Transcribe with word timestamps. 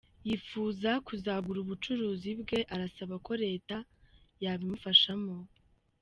Yifuza 0.27 0.91
kuzagura 1.07 1.57
ubucuruzi 1.61 2.29
bwe 2.41 2.59
arasaba 2.73 3.15
ko 3.25 3.31
Leta 3.43 3.75
ko 3.83 3.85
yabimufashamo. 4.43 5.35